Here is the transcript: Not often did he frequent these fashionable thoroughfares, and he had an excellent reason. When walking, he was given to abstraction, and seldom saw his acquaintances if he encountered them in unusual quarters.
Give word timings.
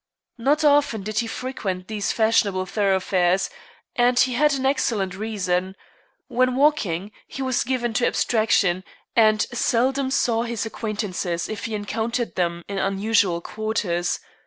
Not 0.39 0.63
often 0.63 1.03
did 1.03 1.19
he 1.19 1.27
frequent 1.27 1.87
these 1.87 2.11
fashionable 2.11 2.65
thoroughfares, 2.65 3.51
and 3.95 4.17
he 4.19 4.33
had 4.33 4.55
an 4.55 4.65
excellent 4.65 5.15
reason. 5.15 5.75
When 6.27 6.55
walking, 6.55 7.11
he 7.27 7.43
was 7.43 7.63
given 7.63 7.93
to 7.93 8.07
abstraction, 8.07 8.83
and 9.15 9.43
seldom 9.53 10.09
saw 10.09 10.41
his 10.41 10.65
acquaintances 10.65 11.47
if 11.47 11.65
he 11.65 11.75
encountered 11.75 12.33
them 12.33 12.63
in 12.67 12.79
unusual 12.79 13.41
quarters. 13.41 14.19